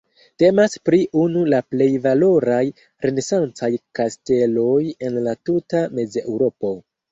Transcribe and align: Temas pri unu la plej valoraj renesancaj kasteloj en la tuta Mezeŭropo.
Temas 0.43 0.77
pri 0.87 0.99
unu 1.23 1.43
la 1.53 1.59
plej 1.73 1.89
valoraj 2.05 2.63
renesancaj 3.07 3.71
kasteloj 4.01 4.81
en 5.11 5.23
la 5.29 5.37
tuta 5.53 5.87
Mezeŭropo. 6.01 6.77